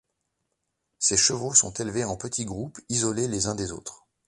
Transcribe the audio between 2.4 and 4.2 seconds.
groupes, isolés les uns des autres.